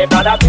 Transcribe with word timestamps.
de 0.00 0.08
para 0.08 0.39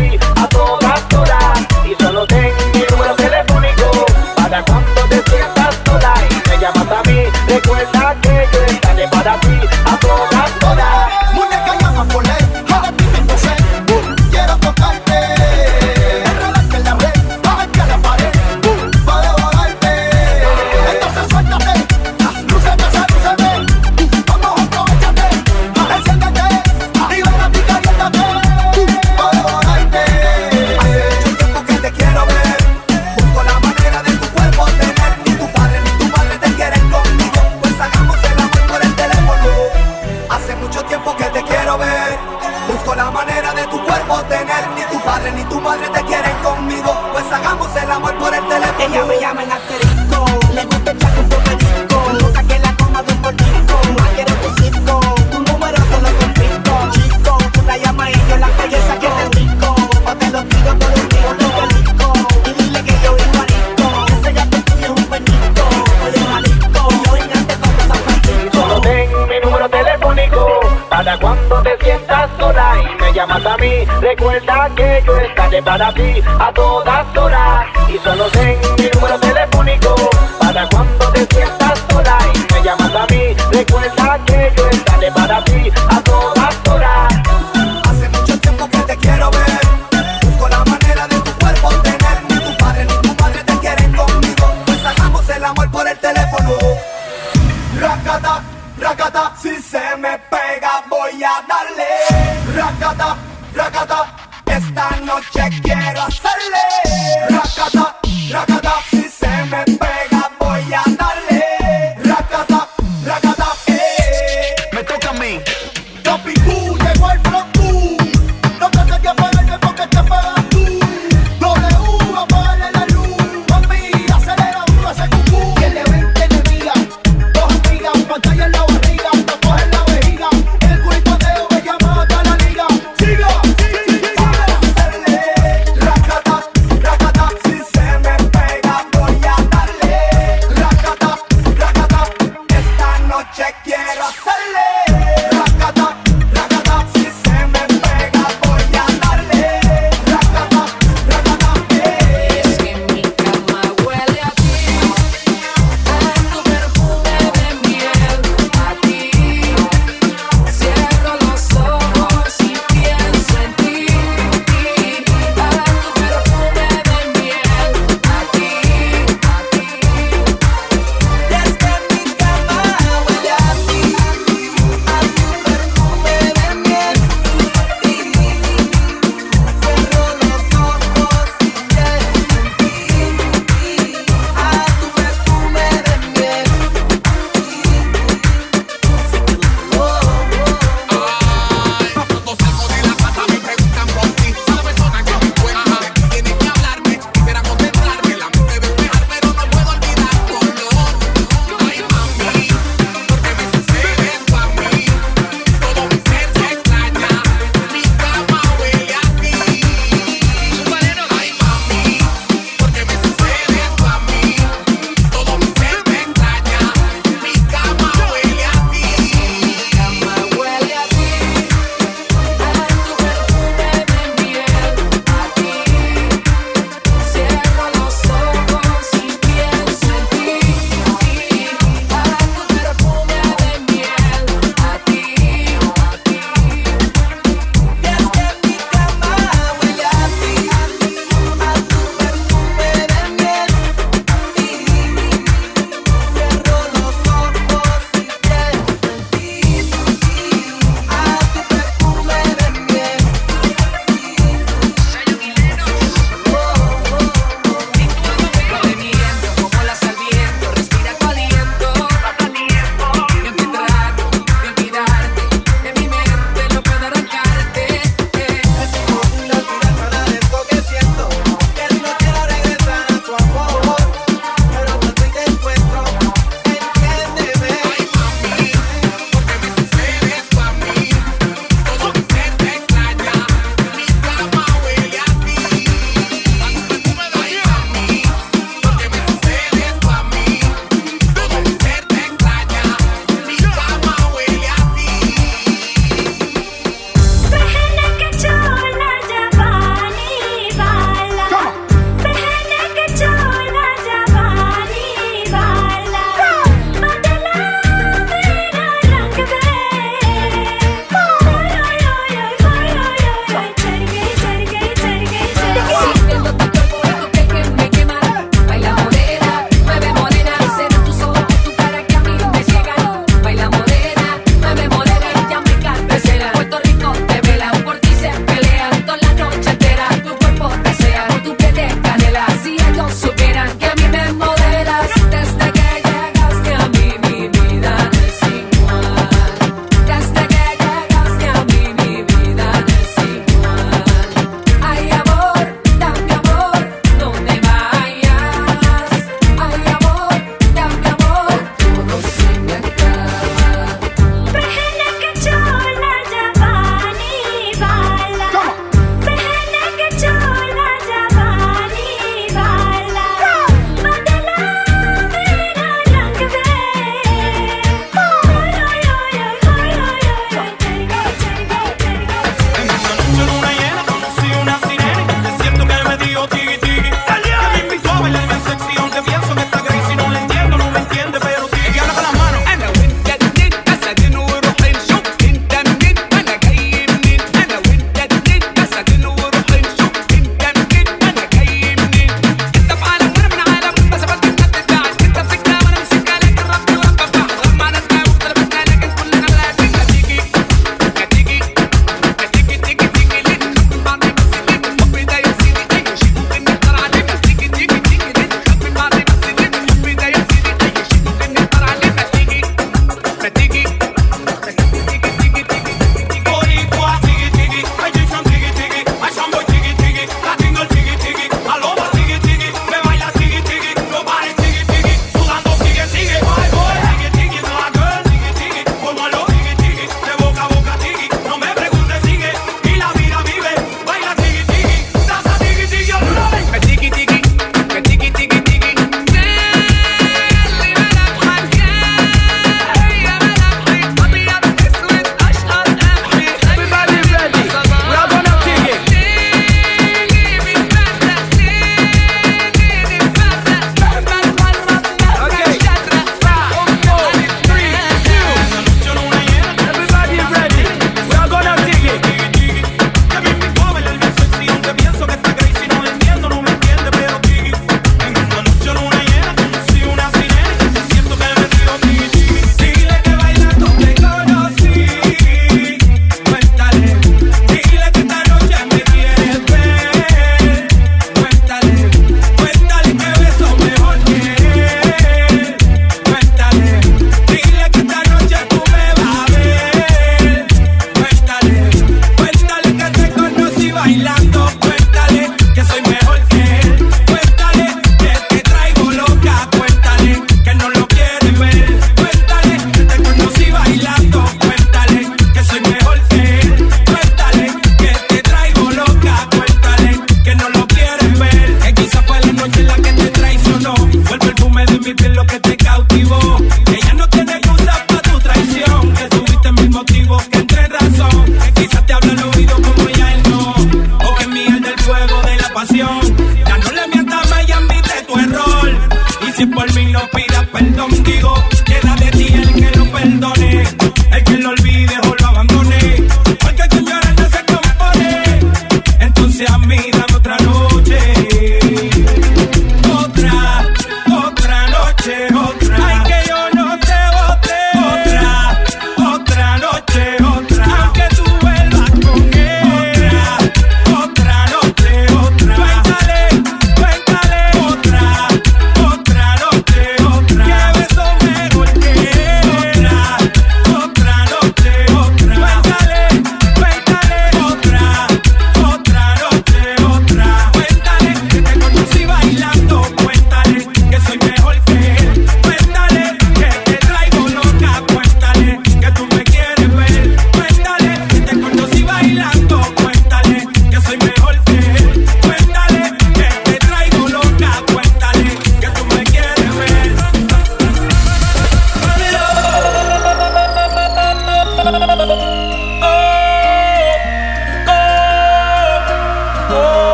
voy 101.21 101.29
a 101.29 101.45
darle. 101.47 102.59
Racata, 102.59 103.17
racata, 103.53 104.15
esta 104.45 104.89
noche 105.01 105.61
quiero 105.61 106.01
hacerle. 106.01 107.29
Racata, 107.29 107.99
racata. 108.31 108.90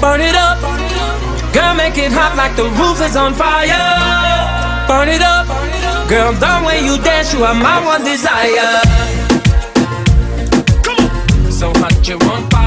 Burn 0.00 0.20
it 0.20 0.34
up. 0.34 0.58
Girl, 1.52 1.74
make 1.74 1.98
it 1.98 2.12
hot 2.12 2.34
like 2.36 2.56
the 2.56 2.64
roof 2.64 3.00
is 3.00 3.16
on 3.16 3.34
fire. 3.34 3.68
Burn 4.88 5.08
it 5.08 5.22
up. 5.22 5.46
Girl, 6.08 6.32
don't 6.38 6.64
when 6.64 6.84
you 6.84 6.98
dance, 6.98 7.32
you 7.32 7.44
are 7.44 7.54
my 7.54 7.84
one 7.84 8.04
desire. 8.04 8.80
So 11.50 11.72
hot, 11.80 12.08
you 12.08 12.16
on 12.16 12.50
fire. 12.50 12.61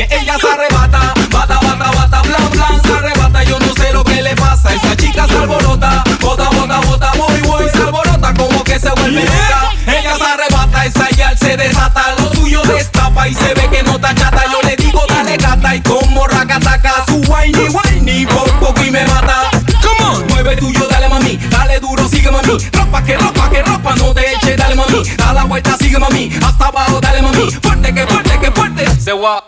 calle. 0.00 0.22
Ella 0.22 0.38
se 0.38 0.48
arrebata, 0.48 1.14
bata, 1.30 1.58
bata, 1.60 1.90
bata, 1.90 2.22
blan, 2.22 2.50
blan, 2.50 2.82
se 2.82 2.92
arrebata. 2.92 3.42
Yo 3.44 3.58
no 3.58 3.72
sé 3.74 3.92
lo 3.92 4.04
que 4.04 4.22
le 4.22 4.34
pasa. 4.36 4.74
Esa 4.74 4.96
chica 4.96 5.26
se 5.26 5.36
alborota, 5.36 6.04
bota, 6.20 6.48
bota, 6.50 6.78
bota, 6.80 7.12
muy, 7.14 7.42
muy, 7.42 7.70
se 7.70 7.78
alborota 7.78 8.34
como 8.34 8.62
que 8.64 8.78
se 8.78 8.90
vuelve 8.90 9.24
loca. 9.24 9.72
Ella 9.86 10.16
se 10.16 10.24
arrebata, 10.24 10.84
esa 10.84 11.10
ya 11.10 11.36
se 11.36 11.56
desata. 11.56 12.14
Lo 12.18 12.32
suyo 12.34 12.62
destapa 12.62 13.28
y 13.28 13.34
se 13.34 13.54
ve 13.54 13.68
que 13.70 13.82
no 13.82 13.92
está 13.92 14.14
chata. 14.14 14.44
Yo 14.50 14.60
le 14.68 14.76
digo, 14.76 15.02
dale 15.08 15.36
gata 15.36 15.74
y 15.74 15.80
como 15.82 16.26
racataca. 16.26 17.04
Su 17.06 17.20
whiny, 17.30 17.68
whiny, 17.68 18.26
por 18.26 18.50
poco 18.58 18.82
y 18.84 18.90
me 18.90 19.04
mata. 19.04 19.50
Come 19.82 20.10
on, 20.10 20.26
mueve 20.28 20.56
tuyo, 20.56 20.86
dale 20.88 21.08
mami, 21.08 21.36
dale 21.50 21.80
duro, 21.80 22.08
sigue 22.08 22.30
mami. 22.30 22.58
Ropa 22.72 23.02
que 23.02 23.16
ropa 23.16 23.50
que 23.50 23.62
ropa, 23.62 23.94
no 23.96 24.14
te 24.14 24.32
eche, 24.32 24.56
dale 24.56 24.74
mami. 24.74 25.04
Da 25.16 25.32
la 25.32 25.44
vuelta, 25.44 25.76
sigue 25.78 25.98
mami, 25.98 26.30
hasta 26.44 26.66
abajo, 26.66 27.00
dale 27.00 27.22
mami. 27.22 27.50
Fuerte 27.50 27.94
que 27.94 28.06
fuerte 28.06 28.38
que 28.38 28.50
fuerte. 28.50 29.00
Se 29.00 29.12
va. 29.12 29.42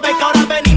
No 0.00 0.24
ahora 0.24 0.44
venimos 0.44 0.75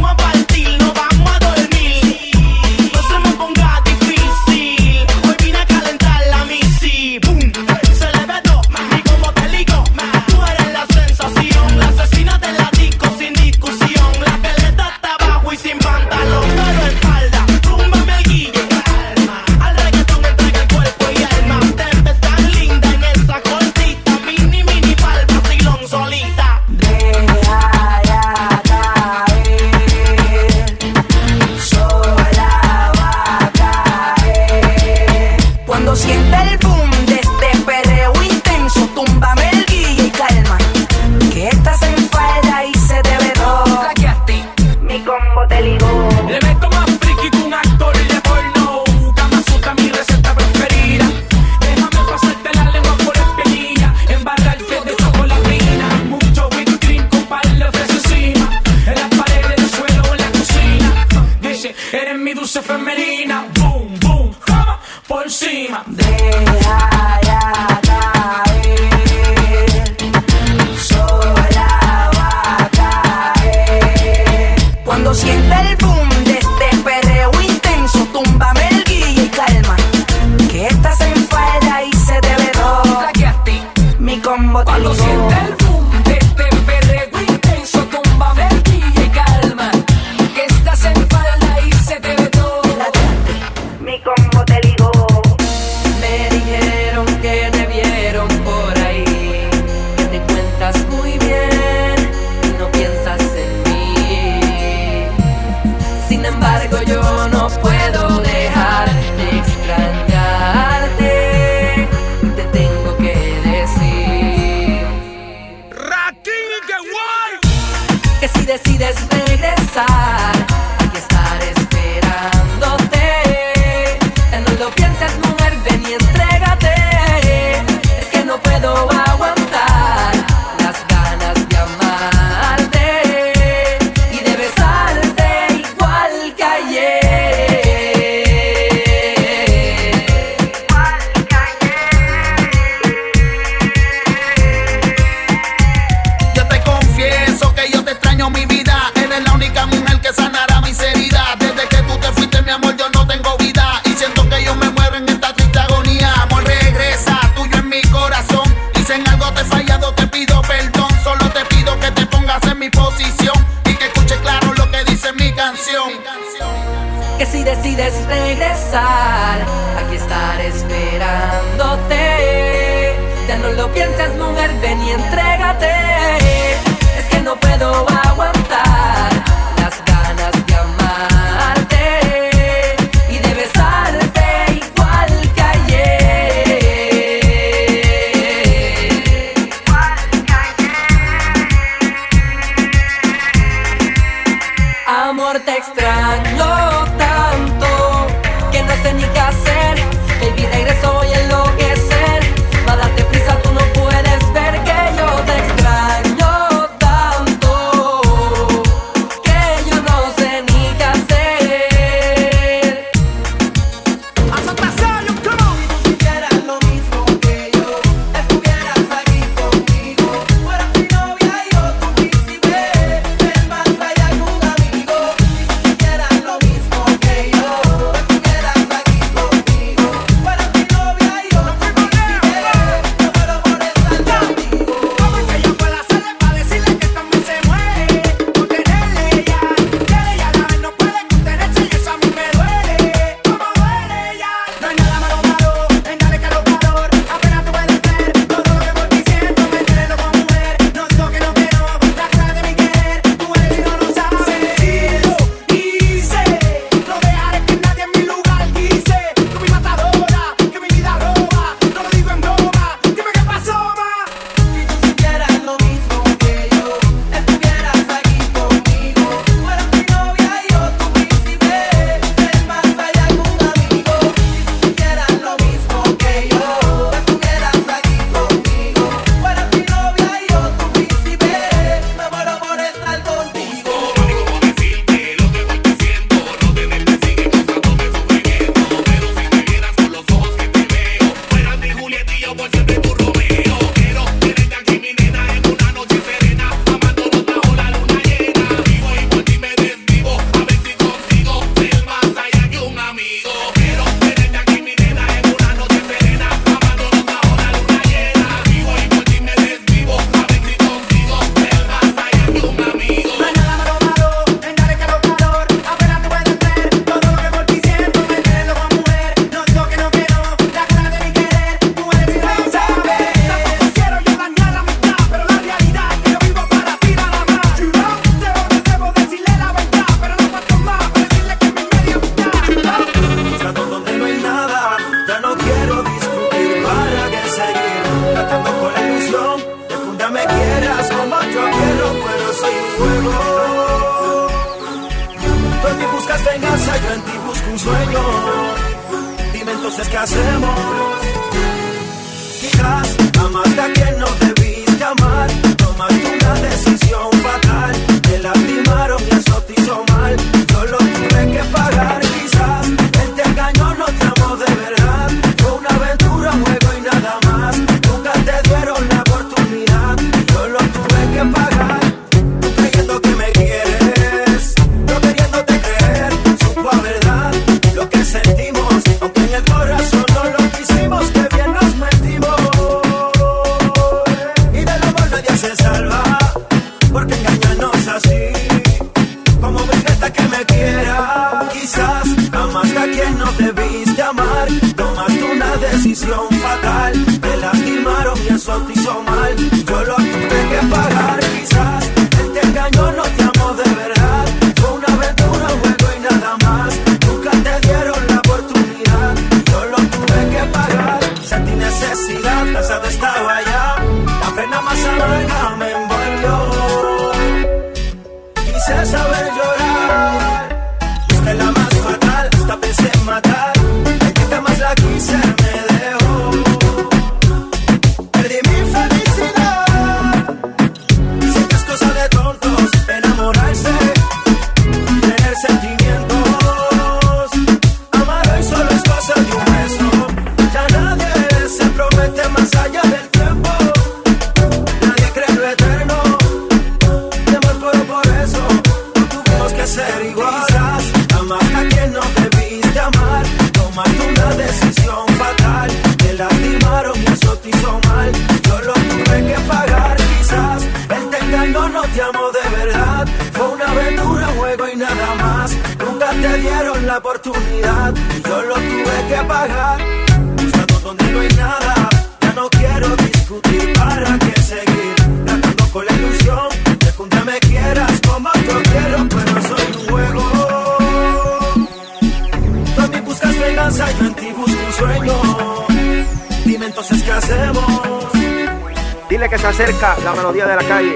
de 490.49 490.55
la 490.55 490.63
calle. 490.67 490.88